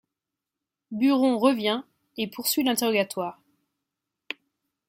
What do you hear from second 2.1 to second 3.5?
et poursuit l'interrogatoire.